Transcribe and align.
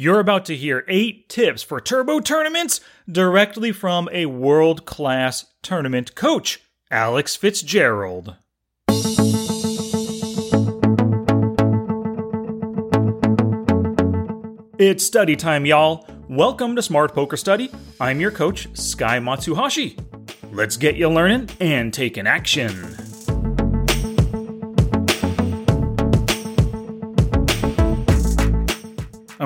You're 0.00 0.20
about 0.20 0.44
to 0.44 0.54
hear 0.54 0.84
eight 0.86 1.28
tips 1.28 1.64
for 1.64 1.80
turbo 1.80 2.20
tournaments 2.20 2.80
directly 3.10 3.72
from 3.72 4.08
a 4.12 4.26
world 4.26 4.86
class 4.86 5.46
tournament 5.60 6.14
coach, 6.14 6.60
Alex 6.88 7.34
Fitzgerald. 7.34 8.36
It's 14.78 15.04
study 15.04 15.34
time, 15.34 15.66
y'all. 15.66 16.06
Welcome 16.28 16.76
to 16.76 16.82
Smart 16.82 17.12
Poker 17.12 17.36
Study. 17.36 17.68
I'm 18.00 18.20
your 18.20 18.30
coach, 18.30 18.68
Sky 18.78 19.18
Matsuhashi. 19.18 19.98
Let's 20.52 20.76
get 20.76 20.94
you 20.94 21.08
learning 21.08 21.50
and 21.58 21.92
taking 21.92 22.28
action. 22.28 23.07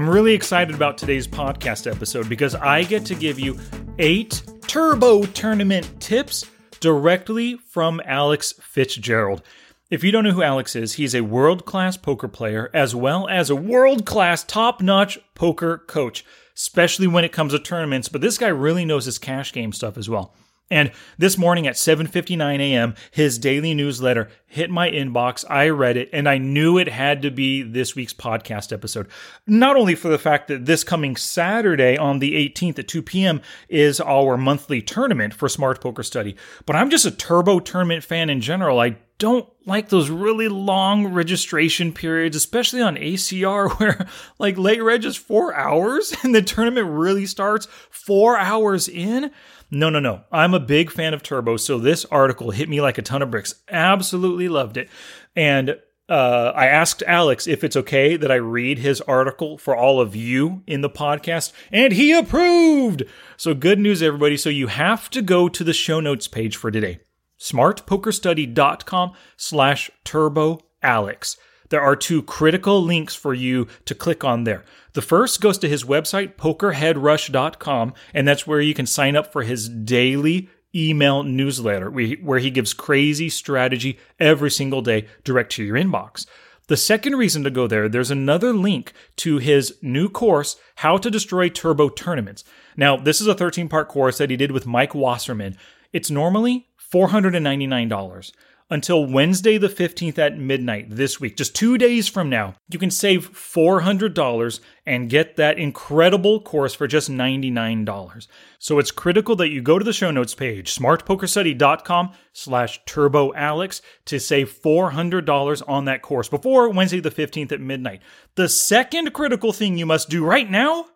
I'm 0.03 0.11
really 0.11 0.35
excited 0.35 0.75
about 0.75 0.99
today's 0.99 1.29
podcast 1.29 1.89
episode 1.89 2.29
because 2.29 2.57
I 2.57 2.83
get 2.83 3.07
to 3.07 3.15
give 3.15 3.39
you 3.39 3.57
eight 4.01 4.43
turbo 4.67 5.23
tournament 5.27 6.01
tips 6.01 6.45
directly 6.81 7.57
from 7.69 8.03
Alex 8.05 8.51
Fitzgerald. 8.61 9.43
If 9.91 10.03
you 10.03 10.11
don't 10.11 10.25
know 10.25 10.33
who 10.33 10.43
Alex 10.43 10.75
is, 10.75 10.95
he's 10.95 11.15
a 11.15 11.21
world 11.21 11.65
class 11.67 11.97
poker 11.97 12.27
player 12.27 12.69
as 12.75 12.97
well 12.97 13.29
as 13.29 13.49
a 13.49 13.55
world 13.55 14.05
class, 14.05 14.43
top 14.43 14.83
notch 14.83 15.21
poker 15.37 15.79
coach, 15.79 16.25
especially 16.57 17.07
when 17.07 17.25
it 17.25 17.31
comes 17.31 17.53
to 17.53 17.61
tournaments. 17.61 18.09
But 18.09 18.23
this 18.23 18.39
guy 18.39 18.49
really 18.49 18.85
knows 18.85 19.05
his 19.05 19.21
cash 19.21 19.53
game 19.53 19.73
stuff 19.73 19.97
as 19.97 20.11
well. 20.11 20.35
And 20.73 20.91
this 21.19 21.37
morning 21.37 21.67
at 21.67 21.75
7:59 21.75 22.59
a.m., 22.59 22.95
his 23.11 23.39
daily 23.39 23.75
newsletter 23.75 24.31
hit 24.47 24.71
my 24.71 24.91
inbox. 24.91 25.45
I 25.51 25.69
read 25.69 25.99
it 25.99 26.09
and 26.15 26.27
I 26.27 26.39
knew 26.39 26.79
it 26.79 26.89
had 26.89 27.21
to 27.23 27.31
be 27.31 27.63
this 27.63 27.95
week's 27.95 28.15
podcast 28.15 28.73
episode. 28.73 29.07
Not 29.47 29.77
only 29.77 29.95
for 29.95 30.09
the 30.09 30.19
fact 30.19 30.49
that 30.49 30.65
this 30.65 30.83
coming 30.83 31.15
Saturday 31.15 31.99
on 31.99 32.21
the 32.21 32.33
18th 32.49 32.79
at 32.79 32.89
2 32.89 33.03
p.m. 33.03 33.43
is 33.69 34.01
our 34.01 34.39
monthly 34.39 34.81
tournament 34.81 35.35
for 35.35 35.47
Smart 35.47 35.83
Poker 35.83 36.03
Study, 36.03 36.37
but 36.65 36.75
I'm 36.75 36.89
just 36.89 37.05
a 37.05 37.11
turbo 37.11 37.61
tournament 37.61 38.03
fan 38.03 38.31
in 38.31 38.41
general. 38.41 38.81
I 38.81 38.97
don't 39.23 39.49
like 39.67 39.89
those 39.89 40.11
really 40.11 40.49
long 40.49 41.07
registration 41.07 41.93
periods, 41.93 42.35
especially 42.35 42.83
on 42.83 42.97
ACR 42.97 43.71
where 43.79 44.09
like 44.41 44.59
late 44.59 44.83
reg 44.83 45.05
is 45.05 45.17
4 45.17 45.55
hours 45.55 46.13
and 46.25 46.35
the 46.35 46.43
tournament 46.43 46.89
really 46.91 47.27
starts 47.27 47.69
4 47.91 48.37
hours 48.37 48.89
in. 48.89 49.31
No, 49.71 49.91
no, 49.91 50.01
no. 50.01 50.23
I'm 50.33 50.55
a 50.55 50.61
big 50.61 50.91
fan 50.91 51.15
of 51.15 51.23
Turbo, 51.23 51.57
so 51.57 51.79
this 51.79 52.05
article 52.07 52.51
hit 52.51 52.69
me 52.69 52.81
like 52.81 52.99
a 52.99 53.03
ton 53.03 53.23
of 53.23 53.31
bricks. 53.31 53.55
Absolutely 53.69 54.49
loved 54.49 54.77
it. 54.77 54.91
And 55.37 55.77
uh, 56.09 56.53
I 56.57 56.67
asked 56.67 57.05
Alex 57.07 57.47
if 57.47 57.63
it's 57.63 57.77
okay 57.77 58.17
that 58.17 58.33
I 58.33 58.35
read 58.35 58.81
his 58.81 59.01
article 59.03 59.57
for 59.57 59.77
all 59.77 60.01
of 60.01 60.17
you 60.17 60.65
in 60.67 60.81
the 60.81 60.91
podcast, 60.91 61.53
and 61.71 61.93
he 61.93 62.13
approved. 62.13 63.05
So 63.37 63.55
good 63.55 63.79
news, 63.79 64.03
everybody. 64.03 64.37
So 64.37 64.51
you 64.51 64.67
have 64.67 65.09
to 65.11 65.23
go 65.23 65.49
to 65.49 65.63
the 65.63 65.73
show 65.73 66.01
notes 66.01 66.27
page 66.27 66.57
for 66.57 66.73
today. 66.73 66.99
smartpokerstudy.com 67.43 69.13
slash 69.37 69.91
turbo 70.05 70.61
alex. 70.83 71.37
There 71.71 71.81
are 71.81 71.97
two 71.97 72.23
critical 72.23 72.83
links 72.83 73.15
for 73.15 73.35
you 73.35 73.67
to 73.87 73.95
click 73.95 74.25
on 74.25 74.45
there. 74.45 74.63
The 74.93 75.03
first 75.03 75.41
goes 75.41 75.57
to 75.59 75.69
his 75.69 75.85
website, 75.85 76.37
pokerheadrush.com, 76.37 77.95
and 78.13 78.29
that's 78.29 78.47
where 78.47 78.61
you 78.61 78.75
can 78.75 78.87
sign 78.87 79.17
up 79.17 79.33
for 79.33 79.43
his 79.43 79.69
daily 79.69 80.51
email 80.75 81.23
newsletter 81.23 81.91
where 81.91 82.39
he 82.39 82.51
gives 82.51 82.73
crazy 82.73 83.29
strategy 83.29 83.99
every 84.21 84.51
single 84.51 84.83
day 84.83 85.07
direct 85.25 85.53
to 85.53 85.65
your 85.65 85.77
inbox. 85.77 86.27
The 86.69 86.77
second 86.77 87.17
reason 87.17 87.43
to 87.45 87.51
go 87.51 87.67
there, 87.67 87.89
there's 87.89 88.11
another 88.11 88.53
link 88.53 88.93
to 89.17 89.39
his 89.39 89.77
new 89.83 90.09
course, 90.09 90.57
How 90.77 90.97
to 90.97 91.11
Destroy 91.11 91.49
Turbo 91.49 91.89
Tournaments. 91.89 92.45
Now, 92.77 92.97
this 92.97 93.21
is 93.21 93.27
a 93.27 93.35
13 93.35 93.69
part 93.69 93.89
course 93.89 94.19
that 94.19 94.31
he 94.31 94.37
did 94.37 94.53
with 94.53 94.67
Mike 94.67 94.95
Wasserman. 94.95 95.57
It's 95.93 96.11
normally 96.11 96.69
$499 96.93 98.33
until 98.73 99.05
Wednesday 99.05 99.59
the 99.59 99.69
15th 99.69 100.19
at 100.19 100.39
midnight 100.39 100.87
this 100.89 101.21
week, 101.21 101.37
just 101.37 101.55
two 101.55 101.77
days 101.77 102.09
from 102.09 102.31
now, 102.31 102.55
you 102.71 102.79
can 102.79 102.91
save 102.91 103.31
$400 103.33 104.61
and 104.87 105.11
get 105.11 105.37
that 105.37 105.59
incredible 105.59 106.41
course 106.41 106.75
for 106.75 106.87
just 106.87 107.11
$99. 107.11 108.27
So 108.59 108.79
it's 108.79 108.91
critical 108.91 109.37
that 109.37 109.51
you 109.51 109.61
go 109.61 109.79
to 109.79 109.85
the 109.85 109.93
show 109.93 110.11
notes 110.11 110.35
page, 110.35 110.75
smartpokerstudy.com 110.75 112.13
slash 112.33 112.83
turboalex 112.85 113.83
to 114.07 114.19
save 114.19 114.51
$400 114.51 115.63
on 115.69 115.85
that 115.85 116.01
course 116.01 116.31
before 116.31 116.71
Wednesday 116.71 117.01
the 117.01 117.11
15th 117.11 117.53
at 117.53 117.61
midnight. 117.61 118.01
The 118.37 118.49
second 118.49 119.13
critical 119.13 119.53
thing 119.53 119.77
you 119.77 119.85
must 119.85 120.09
do 120.09 120.25
right 120.25 120.51
now... 120.51 120.87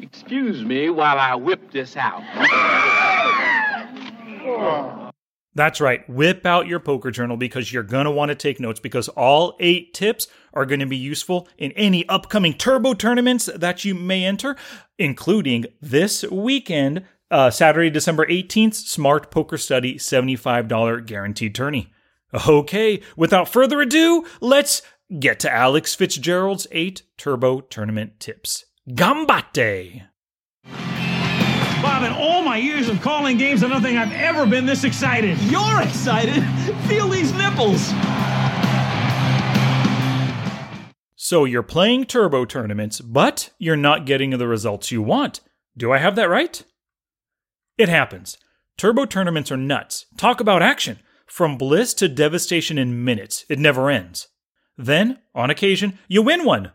Excuse 0.00 0.64
me 0.64 0.90
while 0.90 1.20
I 1.20 1.36
whip 1.36 1.70
this 1.70 1.96
out. 1.96 2.24
That's 5.54 5.80
right. 5.80 6.08
Whip 6.08 6.44
out 6.44 6.66
your 6.66 6.80
poker 6.80 7.10
journal 7.10 7.36
because 7.36 7.72
you're 7.72 7.84
going 7.84 8.06
to 8.06 8.10
want 8.10 8.30
to 8.30 8.34
take 8.34 8.58
notes 8.58 8.80
because 8.80 9.08
all 9.10 9.56
eight 9.60 9.94
tips 9.94 10.26
are 10.52 10.66
going 10.66 10.80
to 10.80 10.86
be 10.86 10.96
useful 10.96 11.48
in 11.58 11.72
any 11.72 12.08
upcoming 12.08 12.54
turbo 12.54 12.94
tournaments 12.94 13.48
that 13.54 13.84
you 13.84 13.94
may 13.94 14.24
enter, 14.24 14.56
including 14.98 15.66
this 15.80 16.24
weekend, 16.24 17.04
uh, 17.30 17.50
Saturday, 17.50 17.90
December 17.90 18.26
18th, 18.26 18.74
Smart 18.74 19.30
Poker 19.30 19.58
Study 19.58 19.96
$75 19.96 21.06
guaranteed 21.06 21.54
tourney. 21.54 21.92
Okay, 22.48 23.00
without 23.16 23.48
further 23.48 23.80
ado, 23.80 24.26
let's 24.40 24.82
get 25.20 25.38
to 25.40 25.52
Alex 25.52 25.94
Fitzgerald's 25.94 26.66
eight 26.72 27.02
turbo 27.16 27.60
tournament 27.60 28.18
tips. 28.18 28.64
Gambate! 28.88 30.08
Bob, 31.94 32.02
in 32.02 32.12
all 32.12 32.42
my 32.42 32.56
years 32.56 32.88
of 32.88 33.00
calling 33.00 33.36
games, 33.36 33.62
I 33.62 33.68
don't 33.68 33.80
think 33.80 33.96
I've 33.96 34.10
ever 34.14 34.46
been 34.46 34.66
this 34.66 34.82
excited. 34.82 35.38
You're 35.42 35.80
excited? 35.80 36.42
Feel 36.88 37.06
these 37.06 37.32
nipples. 37.34 37.92
So 41.14 41.44
you're 41.44 41.62
playing 41.62 42.06
turbo 42.06 42.46
tournaments, 42.46 43.00
but 43.00 43.50
you're 43.60 43.76
not 43.76 44.06
getting 44.06 44.30
the 44.30 44.48
results 44.48 44.90
you 44.90 45.02
want. 45.02 45.38
Do 45.76 45.92
I 45.92 45.98
have 45.98 46.16
that 46.16 46.28
right? 46.28 46.64
It 47.78 47.88
happens. 47.88 48.38
Turbo 48.76 49.04
tournaments 49.04 49.52
are 49.52 49.56
nuts. 49.56 50.06
Talk 50.16 50.40
about 50.40 50.62
action. 50.62 50.98
From 51.26 51.56
bliss 51.56 51.94
to 51.94 52.08
devastation 52.08 52.76
in 52.76 53.04
minutes. 53.04 53.44
It 53.48 53.60
never 53.60 53.88
ends. 53.88 54.26
Then, 54.76 55.20
on 55.32 55.48
occasion, 55.48 56.00
you 56.08 56.22
win 56.22 56.44
one. 56.44 56.72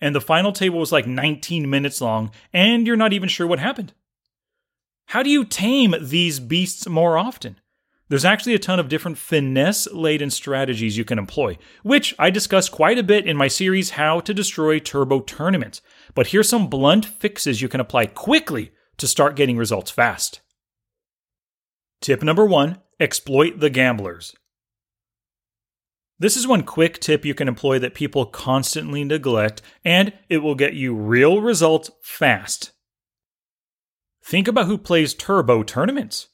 And 0.00 0.14
the 0.14 0.20
final 0.20 0.52
table 0.52 0.78
was 0.78 0.92
like 0.92 1.08
19 1.08 1.68
minutes 1.68 2.00
long, 2.00 2.30
and 2.52 2.86
you're 2.86 2.94
not 2.94 3.12
even 3.12 3.28
sure 3.28 3.48
what 3.48 3.58
happened. 3.58 3.94
How 5.10 5.24
do 5.24 5.30
you 5.30 5.44
tame 5.44 5.96
these 6.00 6.38
beasts 6.38 6.88
more 6.88 7.18
often? 7.18 7.56
There's 8.08 8.24
actually 8.24 8.54
a 8.54 8.60
ton 8.60 8.78
of 8.78 8.88
different 8.88 9.18
finesse 9.18 9.88
laden 9.92 10.30
strategies 10.30 10.96
you 10.96 11.04
can 11.04 11.18
employ, 11.18 11.58
which 11.82 12.14
I 12.16 12.30
discuss 12.30 12.68
quite 12.68 12.96
a 12.96 13.02
bit 13.02 13.26
in 13.26 13.36
my 13.36 13.48
series 13.48 13.90
How 13.90 14.20
to 14.20 14.32
Destroy 14.32 14.78
Turbo 14.78 15.18
Tournaments. 15.18 15.82
But 16.14 16.28
here's 16.28 16.48
some 16.48 16.68
blunt 16.70 17.04
fixes 17.04 17.60
you 17.60 17.66
can 17.66 17.80
apply 17.80 18.06
quickly 18.06 18.70
to 18.98 19.08
start 19.08 19.34
getting 19.34 19.56
results 19.56 19.90
fast. 19.90 20.42
Tip 22.00 22.22
number 22.22 22.46
one 22.46 22.78
exploit 23.00 23.58
the 23.58 23.68
gamblers. 23.68 24.36
This 26.20 26.36
is 26.36 26.46
one 26.46 26.62
quick 26.62 27.00
tip 27.00 27.24
you 27.24 27.34
can 27.34 27.48
employ 27.48 27.80
that 27.80 27.94
people 27.94 28.26
constantly 28.26 29.02
neglect, 29.02 29.60
and 29.84 30.12
it 30.28 30.38
will 30.38 30.54
get 30.54 30.74
you 30.74 30.94
real 30.94 31.40
results 31.40 31.90
fast. 32.00 32.70
Think 34.22 34.48
about 34.48 34.66
who 34.66 34.78
plays 34.78 35.14
turbo 35.14 35.62
tournaments. 35.62 36.28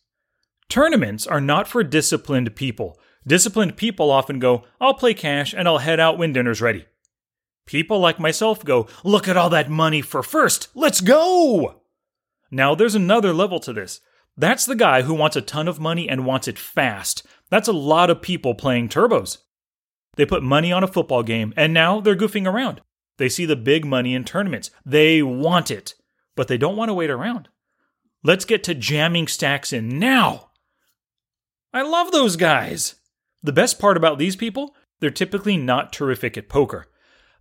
Tournaments 0.68 1.26
are 1.26 1.40
not 1.40 1.68
for 1.68 1.84
disciplined 1.84 2.56
people. 2.56 2.98
Disciplined 3.26 3.76
people 3.76 4.10
often 4.10 4.38
go, 4.38 4.64
I'll 4.80 4.94
play 4.94 5.14
cash 5.14 5.54
and 5.54 5.68
I'll 5.68 5.78
head 5.78 6.00
out 6.00 6.18
when 6.18 6.32
dinner's 6.32 6.60
ready. 6.60 6.86
People 7.66 7.98
like 7.98 8.20
myself 8.20 8.64
go, 8.64 8.86
Look 9.02 9.26
at 9.28 9.36
all 9.36 9.50
that 9.50 9.70
money 9.70 10.00
for 10.00 10.22
first, 10.22 10.68
let's 10.74 11.00
go! 11.00 11.82
Now, 12.50 12.74
there's 12.74 12.94
another 12.94 13.32
level 13.32 13.58
to 13.60 13.72
this. 13.72 14.00
That's 14.36 14.66
the 14.66 14.76
guy 14.76 15.02
who 15.02 15.14
wants 15.14 15.36
a 15.36 15.40
ton 15.40 15.66
of 15.66 15.80
money 15.80 16.08
and 16.08 16.26
wants 16.26 16.46
it 16.46 16.58
fast. 16.58 17.26
That's 17.50 17.68
a 17.68 17.72
lot 17.72 18.10
of 18.10 18.22
people 18.22 18.54
playing 18.54 18.88
turbos. 18.88 19.38
They 20.16 20.26
put 20.26 20.42
money 20.42 20.72
on 20.72 20.84
a 20.84 20.88
football 20.88 21.22
game 21.22 21.52
and 21.56 21.72
now 21.72 22.00
they're 22.00 22.16
goofing 22.16 22.46
around. 22.46 22.80
They 23.18 23.28
see 23.28 23.46
the 23.46 23.56
big 23.56 23.84
money 23.84 24.14
in 24.14 24.24
tournaments. 24.24 24.70
They 24.84 25.22
want 25.22 25.70
it, 25.70 25.94
but 26.34 26.48
they 26.48 26.58
don't 26.58 26.76
want 26.76 26.90
to 26.90 26.94
wait 26.94 27.10
around. 27.10 27.48
Let's 28.26 28.44
get 28.44 28.64
to 28.64 28.74
jamming 28.74 29.28
stacks 29.28 29.72
in 29.72 30.00
now. 30.00 30.50
I 31.72 31.82
love 31.82 32.10
those 32.10 32.34
guys. 32.34 32.96
The 33.44 33.52
best 33.52 33.78
part 33.78 33.96
about 33.96 34.18
these 34.18 34.34
people, 34.34 34.74
they're 34.98 35.10
typically 35.12 35.56
not 35.56 35.92
terrific 35.92 36.36
at 36.36 36.48
poker. 36.48 36.88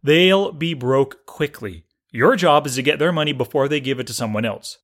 They'll 0.03 0.51
be 0.51 0.75
broke 0.75 1.25
quickly. 1.25 1.85
Your 2.11 2.35
job 2.35 2.67
is 2.67 2.75
to 2.75 2.83
get 2.83 2.99
their 2.99 3.11
money 3.11 3.33
before 3.33 3.67
they 3.67 3.79
give 3.79 3.99
it 3.99 4.05
to 4.05 4.13
someone 4.13 4.45
else. 4.45 4.77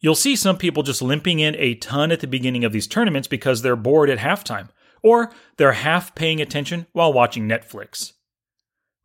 You'll 0.00 0.14
see 0.14 0.36
some 0.36 0.58
people 0.58 0.82
just 0.82 1.00
limping 1.00 1.40
in 1.40 1.56
a 1.56 1.76
ton 1.76 2.12
at 2.12 2.20
the 2.20 2.26
beginning 2.26 2.62
of 2.62 2.72
these 2.72 2.86
tournaments 2.86 3.26
because 3.26 3.62
they're 3.62 3.76
bored 3.76 4.10
at 4.10 4.18
halftime, 4.18 4.68
or 5.02 5.32
they're 5.56 5.72
half 5.72 6.14
paying 6.14 6.42
attention 6.42 6.88
while 6.92 7.10
watching 7.10 7.48
Netflix. 7.48 8.12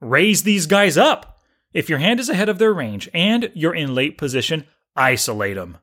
Raise 0.02 0.44
these 0.44 0.66
guys 0.66 0.98
up! 0.98 1.40
If 1.72 1.88
your 1.88 2.00
hand 2.00 2.20
is 2.20 2.28
ahead 2.28 2.50
of 2.50 2.58
their 2.58 2.74
range 2.74 3.08
and 3.14 3.50
you're 3.56 3.74
in 3.74 3.96
late 3.96 4.18
position, 4.18 4.66
isolate 5.00 5.56
them. 5.56 5.78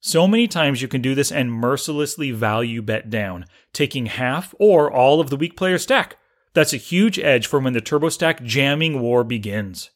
So 0.00 0.26
many 0.26 0.48
times 0.48 0.82
you 0.82 0.88
can 0.88 1.00
do 1.00 1.14
this 1.14 1.30
and 1.30 1.52
mercilessly 1.52 2.32
value 2.32 2.82
bet 2.82 3.08
down, 3.08 3.46
taking 3.72 4.06
half 4.06 4.52
or 4.58 4.90
all 4.90 5.20
of 5.20 5.30
the 5.30 5.36
weak 5.36 5.56
player 5.56 5.78
stack. 5.78 6.16
That's 6.54 6.72
a 6.72 6.78
huge 6.78 7.18
edge 7.20 7.46
for 7.46 7.60
when 7.60 7.72
the 7.72 7.80
turbo 7.80 8.08
stack 8.08 8.42
jamming 8.42 9.00
war 9.00 9.22
begins. 9.22 9.90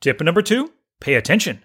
Tip 0.00 0.20
number 0.20 0.42
two 0.42 0.72
pay 1.00 1.14
attention. 1.14 1.64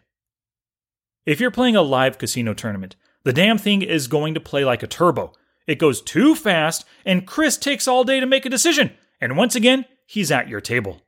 If 1.26 1.40
you're 1.40 1.52
playing 1.52 1.76
a 1.76 1.82
live 1.82 2.20
casino 2.20 2.54
tournament, 2.54 2.96
the 3.24 3.34
damn 3.34 3.58
thing 3.58 3.82
is 3.82 4.08
going 4.08 4.36
to 4.36 4.40
play 4.40 4.64
like 4.64 4.84
a 4.84 4.88
turbo. 4.88 5.34
It 5.66 5.80
goes 5.80 6.02
too 6.02 6.36
fast, 6.36 6.86
and 7.04 7.26
Chris 7.26 7.58
takes 7.58 7.88
all 7.88 8.04
day 8.04 8.20
to 8.20 8.28
make 8.28 8.46
a 8.46 8.50
decision. 8.50 8.92
And 9.20 9.36
once 9.36 9.56
again, 9.56 9.86
he's 10.06 10.32
at 10.32 10.48
your 10.48 10.62
table. 10.62 11.02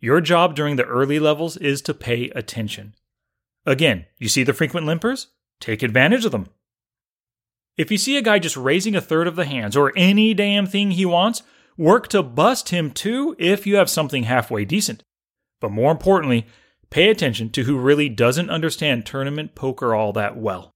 Your 0.00 0.20
job 0.20 0.54
during 0.54 0.76
the 0.76 0.84
early 0.84 1.18
levels 1.18 1.56
is 1.58 1.82
to 1.82 1.94
pay 1.94 2.30
attention. 2.30 2.94
Again, 3.66 4.06
you 4.18 4.28
see 4.28 4.42
the 4.42 4.54
frequent 4.54 4.86
limpers? 4.86 5.26
Take 5.60 5.82
advantage 5.82 6.24
of 6.24 6.32
them. 6.32 6.48
If 7.76 7.90
you 7.90 7.98
see 7.98 8.16
a 8.16 8.22
guy 8.22 8.38
just 8.38 8.56
raising 8.56 8.94
a 8.94 9.00
third 9.00 9.26
of 9.26 9.36
the 9.36 9.44
hands 9.44 9.76
or 9.76 9.92
any 9.96 10.32
damn 10.32 10.66
thing 10.66 10.92
he 10.92 11.04
wants, 11.04 11.42
work 11.76 12.08
to 12.08 12.22
bust 12.22 12.70
him 12.70 12.90
too 12.90 13.36
if 13.38 13.66
you 13.66 13.76
have 13.76 13.90
something 13.90 14.24
halfway 14.24 14.64
decent. 14.64 15.02
But 15.60 15.70
more 15.70 15.92
importantly, 15.92 16.46
pay 16.88 17.10
attention 17.10 17.50
to 17.50 17.64
who 17.64 17.78
really 17.78 18.08
doesn't 18.08 18.50
understand 18.50 19.04
tournament 19.04 19.54
poker 19.54 19.94
all 19.94 20.12
that 20.14 20.36
well. 20.36 20.72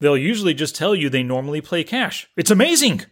They'll 0.00 0.16
usually 0.16 0.54
just 0.54 0.76
tell 0.76 0.94
you 0.94 1.10
they 1.10 1.22
normally 1.22 1.60
play 1.60 1.84
cash. 1.84 2.28
It's 2.36 2.50
amazing! 2.50 3.02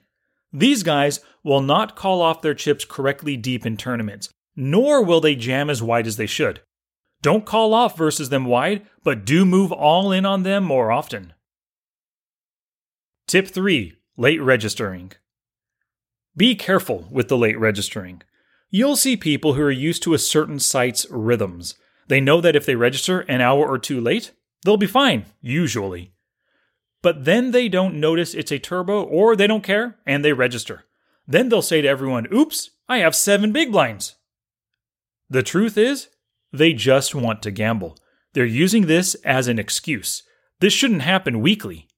These 0.53 0.83
guys 0.83 1.21
will 1.45 1.61
not 1.61 1.97
call 1.97 2.23
off 2.23 2.41
their 2.41 2.55
chips 2.55 2.85
correctly 2.85 3.37
deep 3.37 3.67
in 3.67 3.77
tournaments, 3.77 4.31
nor 4.61 5.05
will 5.05 5.21
they 5.21 5.37
jam 5.37 5.71
as 5.71 5.81
wide 5.81 6.05
as 6.05 6.17
they 6.17 6.27
should. 6.27 6.61
Don't 7.23 7.47
call 7.47 7.73
off 7.73 7.97
versus 7.97 8.29
them 8.29 8.45
wide, 8.45 8.85
but 9.05 9.25
do 9.25 9.45
move 9.45 9.71
all 9.71 10.11
in 10.11 10.27
on 10.27 10.43
them 10.43 10.65
more 10.65 10.91
often. 10.91 11.33
Tip 13.29 13.47
3 13.47 13.95
Late 14.17 14.43
Registering. 14.43 15.13
Be 16.37 16.57
careful 16.57 17.07
with 17.09 17.29
the 17.29 17.39
late 17.39 17.59
registering. 17.59 18.23
You'll 18.69 18.97
see 18.97 19.17
people 19.17 19.55
who 19.55 19.63
are 19.63 19.71
used 19.71 20.03
to 20.03 20.15
a 20.15 20.19
certain 20.19 20.59
site's 20.59 21.07
rhythms. 21.09 21.77
They 22.09 22.21
know 22.21 22.41
that 22.41 22.57
if 22.57 22.67
they 22.67 22.75
register 22.75 23.21
an 23.21 23.41
hour 23.41 23.65
or 23.65 23.79
two 23.79 24.01
late, 24.01 24.33
they'll 24.65 24.77
be 24.77 24.89
fine, 24.89 25.27
usually. 25.41 26.15
But 27.01 27.25
then 27.25 27.53
they 27.53 27.69
don't 27.69 28.01
notice 28.01 28.35
it's 28.35 28.51
a 28.51 28.59
turbo 28.59 29.03
or 29.05 29.37
they 29.37 29.47
don't 29.47 29.63
care 29.63 29.99
and 30.05 30.25
they 30.25 30.33
register. 30.33 30.85
Then 31.29 31.49
they'll 31.49 31.63
say 31.63 31.81
to 31.81 31.89
everyone, 31.89 32.27
Oops, 32.35 32.71
I 32.89 32.99
have 32.99 33.15
seven 33.15 33.53
big 33.53 33.71
blinds. 33.71 34.17
The 35.31 35.43
truth 35.43 35.77
is, 35.77 36.09
they 36.53 36.73
just 36.73 37.15
want 37.15 37.43
to 37.43 37.51
gamble. 37.51 37.99
They're 38.33 38.45
using 38.45 38.87
this 38.87 39.15
as 39.25 39.49
an 39.49 39.59
excuse. 39.59 40.23
This 40.61 40.73
shouldn't 40.73 41.03
happen 41.03 41.41
weekly. 41.41 41.89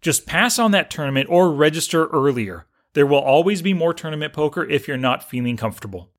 Just 0.00 0.26
pass 0.26 0.58
on 0.58 0.70
that 0.70 0.90
tournament 0.90 1.28
or 1.28 1.52
register 1.52 2.06
earlier. 2.08 2.66
There 2.94 3.06
will 3.06 3.18
always 3.18 3.62
be 3.62 3.74
more 3.74 3.92
tournament 3.92 4.32
poker 4.32 4.64
if 4.64 4.86
you're 4.86 4.96
not 4.96 5.28
feeling 5.28 5.56
comfortable. 5.56 6.10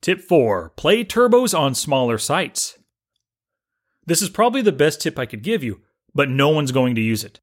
Tip 0.00 0.20
4 0.20 0.70
Play 0.70 1.04
turbos 1.04 1.58
on 1.58 1.74
smaller 1.74 2.18
sites. 2.18 2.78
This 4.06 4.22
is 4.22 4.30
probably 4.30 4.62
the 4.62 4.72
best 4.72 5.00
tip 5.00 5.18
I 5.18 5.26
could 5.26 5.42
give 5.42 5.62
you, 5.62 5.82
but 6.14 6.28
no 6.28 6.48
one's 6.48 6.72
going 6.72 6.94
to 6.94 7.00
use 7.00 7.24
it. 7.24 7.40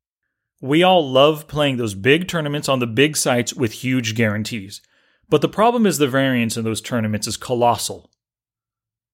We 0.61 0.83
all 0.83 1.07
love 1.07 1.47
playing 1.47 1.77
those 1.77 1.93
big 1.93 2.27
tournaments 2.27 2.69
on 2.69 2.79
the 2.79 2.87
big 2.87 3.17
sites 3.17 3.53
with 3.53 3.71
huge 3.71 4.15
guarantees. 4.15 4.81
But 5.29 5.41
the 5.41 5.49
problem 5.49 5.85
is 5.85 5.97
the 5.97 6.07
variance 6.07 6.57
in 6.57 6.63
those 6.63 6.81
tournaments 6.81 7.27
is 7.27 7.37
colossal. 7.37 8.11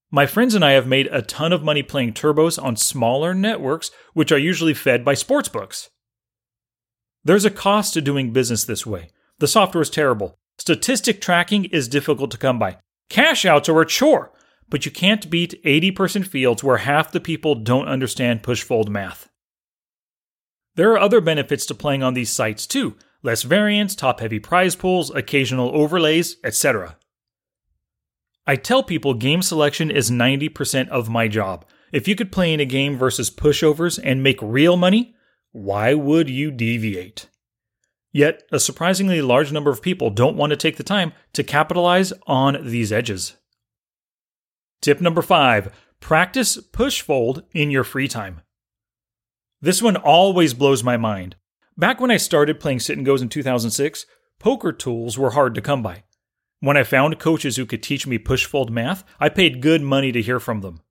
My 0.10 0.26
friends 0.26 0.56
and 0.56 0.66
I 0.66 0.72
have 0.72 0.88
made 0.88 1.08
a 1.08 1.22
ton 1.22 1.54
of 1.54 1.64
money 1.64 1.84
playing 1.84 2.14
turbos 2.14 2.62
on 2.62 2.76
smaller 2.76 3.34
networks, 3.34 3.92
which 4.14 4.32
are 4.32 4.38
usually 4.38 4.74
fed 4.74 5.06
by 5.06 5.14
sportsbooks. 5.14 5.88
There's 7.24 7.46
a 7.46 7.50
cost 7.52 7.94
to 7.94 8.02
doing 8.02 8.34
business 8.34 8.66
this 8.66 8.86
way. 8.86 9.10
The 9.40 9.48
software 9.48 9.82
is 9.82 9.90
terrible. 9.90 10.38
Statistic 10.58 11.22
tracking 11.22 11.66
is 11.66 11.88
difficult 11.88 12.30
to 12.32 12.38
come 12.38 12.60
by. 12.60 12.78
Cash 13.10 13.46
outs 13.46 13.70
are 13.70 13.82
a 13.82 13.86
chore, 13.86 14.34
but 14.70 14.86
you 14.86 14.92
can't 14.92 15.30
beat 15.30 15.60
80 15.64 15.92
person 15.92 16.24
fields 16.24 16.64
where 16.64 16.78
half 16.78 17.12
the 17.12 17.20
people 17.20 17.56
don't 17.56 17.88
understand 17.88 18.44
push 18.44 18.64
fold 18.64 18.90
math. 18.90 19.30
There 20.76 20.92
are 20.92 21.00
other 21.00 21.22
benefits 21.22 21.66
to 21.68 21.76
playing 21.76 22.04
on 22.04 22.16
these 22.16 22.32
sites 22.32 22.68
too 22.68 22.96
less 23.24 23.44
variance, 23.44 23.96
top 23.96 24.20
heavy 24.20 24.40
prize 24.40 24.76
pools, 24.76 25.10
occasional 25.12 25.72
overlays, 25.74 26.38
etc. 26.44 26.98
I 28.48 28.56
tell 28.56 28.84
people 28.84 29.14
game 29.14 29.42
selection 29.42 29.92
is 29.92 30.10
90% 30.10 30.90
of 30.90 31.10
my 31.10 31.28
job. 31.28 31.66
If 31.92 32.08
you 32.08 32.16
could 32.16 32.32
play 32.32 32.54
in 32.54 32.60
a 32.60 32.66
game 32.66 32.98
versus 32.98 33.30
pushovers 33.30 34.00
and 34.04 34.24
make 34.24 34.40
real 34.42 34.78
money, 34.78 35.16
why 35.52 35.94
would 35.94 36.30
you 36.30 36.52
deviate? 36.52 37.28
Yet, 38.14 38.44
a 38.52 38.60
surprisingly 38.60 39.22
large 39.22 39.52
number 39.52 39.70
of 39.70 39.82
people 39.82 40.10
don't 40.10 40.36
want 40.36 40.50
to 40.50 40.58
take 40.58 40.78
the 40.78 40.84
time 40.84 41.14
to 41.34 41.44
capitalize 41.44 42.12
on 42.28 42.58
these 42.64 42.92
edges. 42.92 43.36
Tip 44.82 45.00
number 45.00 45.22
five 45.22 45.74
practice 46.00 46.58
push 46.58 47.02
fold 47.02 47.44
in 47.54 47.70
your 47.70 47.84
free 47.84 48.08
time. 48.08 48.42
This 49.62 49.82
one 49.82 49.96
always 49.96 50.54
blows 50.54 50.84
my 50.84 50.98
mind. 50.98 51.36
Back 51.82 52.00
when 52.00 52.12
I 52.12 52.18
started 52.18 52.60
playing 52.60 52.80
sit 52.80 52.96
and 52.96 53.04
goes 53.04 53.24
in 53.24 53.30
2006, 53.30 54.06
poker 54.38 54.72
tools 54.72 55.18
were 55.18 55.32
hard 55.32 55.56
to 55.56 55.64
come 55.64 55.82
by. 55.82 56.04
When 56.60 56.78
I 56.78 56.84
found 56.84 57.18
coaches 57.18 57.56
who 57.58 57.66
could 57.66 57.82
teach 57.82 58.06
me 58.06 58.20
push 58.20 58.46
fold 58.46 58.72
math, 58.72 59.04
I 59.20 59.30
paid 59.30 59.64
good 59.64 59.82
money 59.82 60.12
to 60.12 60.22
hear 60.22 60.40
from 60.40 60.62
them. 60.62 60.82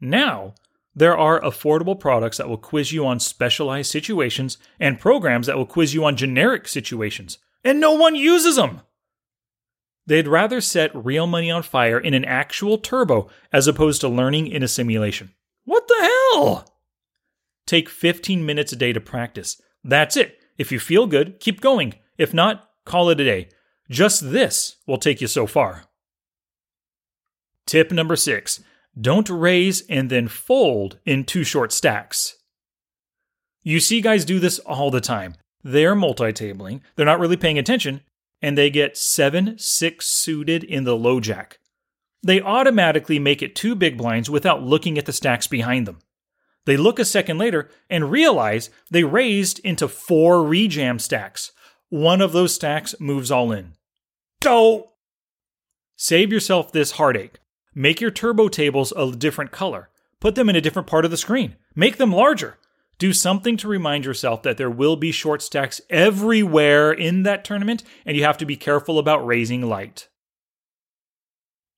Now, 0.00 0.54
there 0.94 1.18
are 1.18 1.40
affordable 1.40 1.98
products 1.98 2.36
that 2.36 2.48
will 2.48 2.58
quiz 2.58 2.92
you 2.92 3.04
on 3.04 3.18
specialized 3.18 3.90
situations 3.90 4.56
and 4.78 5.00
programs 5.00 5.48
that 5.48 5.56
will 5.56 5.66
quiz 5.66 5.94
you 5.94 6.04
on 6.04 6.16
generic 6.16 6.68
situations, 6.68 7.38
and 7.64 7.80
no 7.80 7.94
one 7.94 8.14
uses 8.14 8.54
them. 8.54 8.82
They'd 10.06 10.28
rather 10.28 10.60
set 10.60 10.94
real 10.94 11.26
money 11.26 11.50
on 11.50 11.64
fire 11.64 11.98
in 11.98 12.14
an 12.14 12.24
actual 12.24 12.78
turbo 12.78 13.28
as 13.52 13.66
opposed 13.66 14.00
to 14.02 14.08
learning 14.08 14.46
in 14.46 14.62
a 14.62 14.68
simulation. 14.68 15.34
What 15.64 15.88
the 15.88 16.08
hell? 16.34 16.72
Take 17.66 17.88
15 17.88 18.46
minutes 18.46 18.72
a 18.72 18.76
day 18.76 18.92
to 18.92 19.00
practice. 19.00 19.60
That's 19.82 20.16
it. 20.16 20.38
If 20.58 20.70
you 20.70 20.78
feel 20.78 21.06
good, 21.06 21.40
keep 21.40 21.60
going. 21.60 21.94
If 22.18 22.34
not, 22.34 22.68
call 22.84 23.10
it 23.10 23.20
a 23.20 23.24
day. 23.24 23.48
Just 23.88 24.30
this 24.30 24.76
will 24.86 24.98
take 24.98 25.20
you 25.20 25.26
so 25.26 25.46
far. 25.46 25.84
Tip 27.66 27.92
number 27.92 28.16
six 28.16 28.62
don't 29.00 29.30
raise 29.30 29.82
and 29.88 30.10
then 30.10 30.28
fold 30.28 30.98
in 31.06 31.24
two 31.24 31.44
short 31.44 31.72
stacks. 31.72 32.36
You 33.62 33.78
see 33.78 34.00
guys 34.00 34.24
do 34.24 34.38
this 34.38 34.58
all 34.60 34.90
the 34.90 35.00
time. 35.00 35.34
They're 35.62 35.94
multi 35.94 36.32
tabling, 36.32 36.80
they're 36.96 37.06
not 37.06 37.20
really 37.20 37.36
paying 37.36 37.58
attention, 37.58 38.00
and 38.42 38.56
they 38.56 38.70
get 38.70 38.96
7 38.96 39.58
6 39.58 40.06
suited 40.06 40.64
in 40.64 40.84
the 40.84 40.96
low 40.96 41.20
jack. 41.20 41.58
They 42.22 42.40
automatically 42.40 43.18
make 43.18 43.42
it 43.42 43.54
two 43.54 43.74
big 43.74 43.96
blinds 43.96 44.28
without 44.30 44.62
looking 44.62 44.98
at 44.98 45.06
the 45.06 45.12
stacks 45.12 45.46
behind 45.46 45.86
them. 45.86 45.98
They 46.66 46.76
look 46.76 46.98
a 46.98 47.04
second 47.04 47.38
later 47.38 47.70
and 47.88 48.10
realize 48.10 48.70
they 48.90 49.04
raised 49.04 49.58
into 49.60 49.88
four 49.88 50.36
rejam 50.36 51.00
stacks. 51.00 51.52
One 51.88 52.20
of 52.20 52.32
those 52.32 52.54
stacks 52.54 52.94
moves 53.00 53.30
all 53.30 53.52
in. 53.52 53.74
Don't! 54.40 54.86
Save 55.96 56.32
yourself 56.32 56.72
this 56.72 56.92
heartache. 56.92 57.38
Make 57.74 58.00
your 58.00 58.10
turbo 58.10 58.48
tables 58.48 58.92
a 58.96 59.10
different 59.12 59.50
color. 59.50 59.90
Put 60.20 60.34
them 60.34 60.48
in 60.48 60.56
a 60.56 60.60
different 60.60 60.88
part 60.88 61.04
of 61.04 61.10
the 61.10 61.16
screen. 61.16 61.56
Make 61.74 61.96
them 61.96 62.12
larger. 62.12 62.58
Do 62.98 63.12
something 63.14 63.56
to 63.58 63.68
remind 63.68 64.04
yourself 64.04 64.42
that 64.42 64.58
there 64.58 64.70
will 64.70 64.96
be 64.96 65.10
short 65.10 65.40
stacks 65.40 65.80
everywhere 65.88 66.92
in 66.92 67.22
that 67.22 67.44
tournament, 67.44 67.82
and 68.04 68.16
you 68.16 68.24
have 68.24 68.36
to 68.38 68.44
be 68.44 68.56
careful 68.56 68.98
about 68.98 69.26
raising 69.26 69.62
light. 69.62 70.08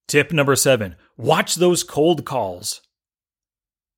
Tip 0.09 0.33
number 0.33 0.57
seven 0.57 0.97
watch 1.17 1.55
those 1.55 1.85
cold 1.85 2.25
calls. 2.25 2.83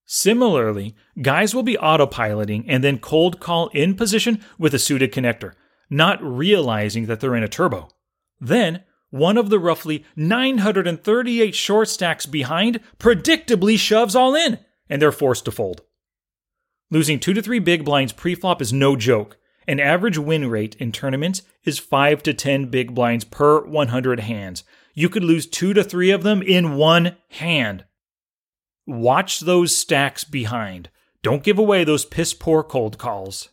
Similarly, 0.07 0.95
guys 1.23 1.55
will 1.55 1.63
be 1.63 1.77
autopiloting 1.77 2.65
and 2.69 2.85
then 2.85 2.99
cold 2.99 3.41
call 3.41 3.69
in 3.69 3.95
position 3.95 4.45
with 4.59 4.75
a 4.75 4.79
suited 4.79 5.13
connector, 5.13 5.53
not 5.89 6.23
realizing 6.23 7.07
that 7.07 7.21
they're 7.21 7.37
in 7.37 7.43
a 7.43 7.49
turbo. 7.49 7.89
Then, 8.41 8.83
one 9.11 9.39
of 9.39 9.49
the 9.49 9.59
roughly 9.59 10.05
938 10.17 11.55
short 11.55 11.89
stacks 11.89 12.27
behind 12.27 12.81
predictably 12.99 13.79
shoves 13.79 14.15
all 14.15 14.35
in, 14.35 14.59
and 14.91 15.01
they're 15.01 15.13
forced 15.13 15.45
to 15.47 15.53
fold. 15.53 15.83
Losing 16.91 17.19
2 17.19 17.33
to 17.33 17.43
3 17.43 17.59
big 17.61 17.85
blinds 17.85 18.13
pre-flop 18.13 18.61
is 18.61 18.73
no 18.73 18.97
joke. 18.97 19.39
An 19.67 19.81
average 19.81 20.19
win 20.19 20.51
rate 20.51 20.77
in 20.79 20.93
tournaments 20.93 21.43
is 21.65 21.79
5 21.79 22.23
to 22.25 22.35
10 22.35 22.67
big 22.67 22.95
blinds 22.95 23.25
per 23.25 23.65
100 23.65 24.21
hands. 24.21 24.65
You 24.93 25.09
could 25.09 25.25
lose 25.25 25.47
2 25.47 25.73
to 25.73 25.83
3 25.83 26.11
of 26.11 26.23
them 26.23 26.43
in 26.43 26.77
one 26.77 27.17
hand. 27.31 27.85
Watch 28.87 29.41
those 29.41 29.77
stacks 29.77 30.25
behind. 30.25 30.91
Don't 31.23 31.43
give 31.43 31.59
away 31.59 31.85
those 31.85 32.05
piss 32.05 32.35
poor 32.35 32.63
cold 32.63 32.99
calls. 32.99 33.49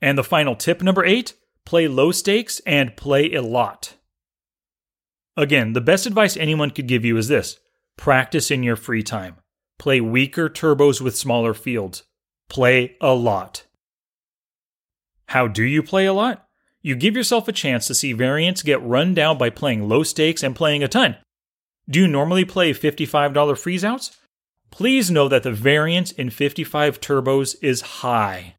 And 0.00 0.16
the 0.16 0.24
final 0.24 0.54
tip 0.54 0.82
number 0.82 1.04
8 1.04 1.34
play 1.64 1.88
low 1.88 2.12
stakes 2.12 2.60
and 2.66 2.96
play 2.96 3.32
a 3.34 3.42
lot. 3.42 3.94
Again, 5.36 5.72
the 5.72 5.80
best 5.80 6.06
advice 6.06 6.36
anyone 6.36 6.70
could 6.70 6.86
give 6.86 7.04
you 7.04 7.16
is 7.16 7.28
this 7.28 7.58
practice 7.96 8.50
in 8.50 8.62
your 8.62 8.76
free 8.76 9.02
time. 9.02 9.36
Play 9.78 10.00
weaker 10.00 10.48
turbos 10.48 11.00
with 11.00 11.16
smaller 11.16 11.54
fields. 11.54 12.04
Play 12.48 12.96
a 13.00 13.14
lot. 13.14 13.64
How 15.26 15.48
do 15.48 15.62
you 15.62 15.82
play 15.82 16.06
a 16.06 16.12
lot? 16.12 16.46
You 16.82 16.94
give 16.96 17.16
yourself 17.16 17.48
a 17.48 17.52
chance 17.52 17.86
to 17.86 17.94
see 17.94 18.12
variance 18.12 18.62
get 18.62 18.82
run 18.82 19.14
down 19.14 19.38
by 19.38 19.50
playing 19.50 19.88
low 19.88 20.02
stakes 20.02 20.42
and 20.42 20.54
playing 20.54 20.82
a 20.82 20.88
ton. 20.88 21.16
Do 21.90 21.98
you 21.98 22.08
normally 22.08 22.44
play 22.44 22.72
$55 22.72 23.32
freezeouts? 23.32 24.16
Please 24.70 25.10
know 25.10 25.28
that 25.28 25.42
the 25.42 25.52
variance 25.52 26.12
in 26.12 26.30
55 26.30 27.00
turbos 27.00 27.56
is 27.60 27.80
high. 27.80 28.56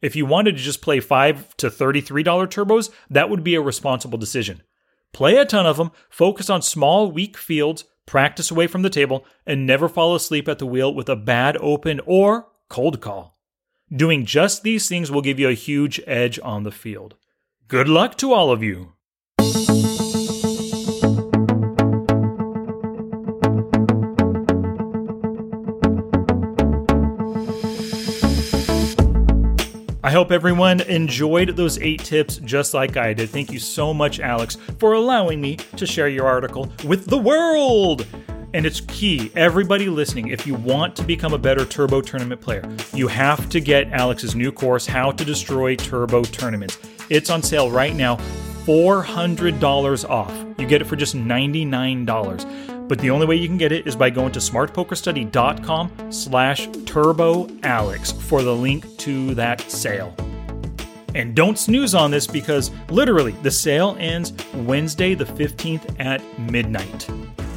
If 0.00 0.16
you 0.16 0.26
wanted 0.26 0.56
to 0.56 0.62
just 0.62 0.82
play 0.82 1.00
5 1.00 1.56
to 1.58 1.70
$33 1.70 2.24
turbos, 2.24 2.90
that 3.10 3.30
would 3.30 3.44
be 3.44 3.54
a 3.54 3.60
responsible 3.62 4.18
decision. 4.18 4.62
Play 5.12 5.36
a 5.36 5.44
ton 5.44 5.66
of 5.66 5.76
them, 5.76 5.92
focus 6.10 6.50
on 6.50 6.60
small, 6.62 7.10
weak 7.10 7.36
fields, 7.36 7.84
practice 8.04 8.50
away 8.50 8.66
from 8.66 8.82
the 8.82 8.90
table, 8.90 9.24
and 9.46 9.66
never 9.66 9.88
fall 9.88 10.14
asleep 10.14 10.48
at 10.48 10.58
the 10.58 10.66
wheel 10.66 10.92
with 10.92 11.08
a 11.08 11.16
bad 11.16 11.56
open 11.60 12.00
or 12.04 12.48
cold 12.68 13.00
call. 13.00 13.38
Doing 13.94 14.24
just 14.24 14.62
these 14.62 14.88
things 14.88 15.10
will 15.10 15.22
give 15.22 15.38
you 15.38 15.48
a 15.48 15.54
huge 15.54 16.00
edge 16.06 16.40
on 16.42 16.64
the 16.64 16.72
field. 16.72 17.14
Good 17.68 17.88
luck 17.88 18.18
to 18.18 18.32
all 18.32 18.50
of 18.50 18.62
you! 18.62 18.94
Hope 30.14 30.30
everyone 30.30 30.80
enjoyed 30.82 31.56
those 31.56 31.76
eight 31.80 31.98
tips 32.04 32.36
just 32.36 32.72
like 32.72 32.96
I 32.96 33.12
did. 33.12 33.30
Thank 33.30 33.50
you 33.50 33.58
so 33.58 33.92
much, 33.92 34.20
Alex, 34.20 34.56
for 34.78 34.92
allowing 34.92 35.40
me 35.40 35.56
to 35.56 35.86
share 35.86 36.06
your 36.06 36.24
article 36.24 36.72
with 36.84 37.06
the 37.06 37.18
world. 37.18 38.06
And 38.54 38.64
it's 38.64 38.80
key, 38.82 39.32
everybody 39.34 39.88
listening, 39.88 40.28
if 40.28 40.46
you 40.46 40.54
want 40.54 40.94
to 40.96 41.02
become 41.02 41.34
a 41.34 41.38
better 41.38 41.64
Turbo 41.64 42.00
Tournament 42.00 42.40
player, 42.40 42.62
you 42.94 43.08
have 43.08 43.48
to 43.48 43.58
get 43.58 43.92
Alex's 43.92 44.36
new 44.36 44.52
course, 44.52 44.86
How 44.86 45.10
to 45.10 45.24
Destroy 45.24 45.74
Turbo 45.74 46.22
Tournaments. 46.22 46.78
It's 47.10 47.28
on 47.28 47.42
sale 47.42 47.68
right 47.68 47.96
now, 47.96 48.18
$400 48.66 50.08
off. 50.08 50.32
You 50.60 50.66
get 50.68 50.80
it 50.80 50.84
for 50.84 50.94
just 50.94 51.16
$99. 51.16 52.73
But 52.88 52.98
the 52.98 53.10
only 53.10 53.26
way 53.26 53.36
you 53.36 53.48
can 53.48 53.58
get 53.58 53.72
it 53.72 53.86
is 53.86 53.96
by 53.96 54.10
going 54.10 54.32
to 54.32 54.38
smartpokerstudy.com 54.38 56.12
slash 56.12 56.68
turboalex 56.68 58.20
for 58.22 58.42
the 58.42 58.54
link 58.54 58.96
to 58.98 59.34
that 59.34 59.60
sale. 59.62 60.14
And 61.14 61.34
don't 61.34 61.58
snooze 61.58 61.94
on 61.94 62.10
this 62.10 62.26
because 62.26 62.70
literally 62.90 63.32
the 63.42 63.50
sale 63.50 63.96
ends 64.00 64.32
Wednesday 64.54 65.14
the 65.14 65.24
15th 65.24 65.98
at 66.00 66.20
midnight. 66.38 67.08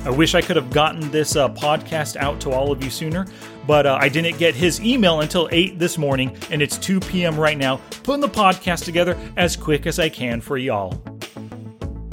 I 0.06 0.10
wish 0.10 0.36
I 0.36 0.42
could 0.42 0.56
have 0.56 0.72
gotten 0.72 1.12
this 1.12 1.36
uh, 1.36 1.50
podcast 1.50 2.16
out 2.16 2.40
to 2.42 2.52
all 2.52 2.72
of 2.72 2.82
you 2.82 2.90
sooner, 2.90 3.26
but 3.66 3.86
uh, 3.86 3.98
I 4.00 4.08
didn't 4.08 4.38
get 4.38 4.56
his 4.56 4.80
email 4.80 5.20
until 5.20 5.50
8 5.52 5.78
this 5.80 5.98
morning, 5.98 6.38
and 6.50 6.62
it's 6.62 6.78
2 6.78 7.02
p.m. 7.02 7.38
right 7.38 7.58
now, 7.58 7.82
putting 8.04 8.22
the 8.22 8.30
podcast 8.30 8.86
together 8.86 9.18
as 9.36 9.58
quick 9.58 9.86
as 9.86 10.00
I 10.00 10.08
can 10.08 10.40
for 10.40 10.58
y'all. 10.58 11.17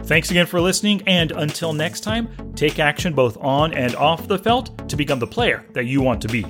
Thanks 0.06 0.30
again 0.30 0.44
for 0.44 0.60
listening, 0.60 1.02
and 1.06 1.30
until 1.32 1.72
next 1.72 2.00
time, 2.00 2.28
take 2.54 2.78
action 2.78 3.14
both 3.14 3.38
on 3.38 3.72
and 3.72 3.96
off 3.96 4.28
the 4.28 4.38
felt 4.38 4.86
to 4.88 4.96
become 4.96 5.18
the 5.18 5.26
player 5.26 5.64
that 5.72 5.86
you 5.86 6.02
want 6.02 6.20
to 6.22 6.28
be. 6.28 6.44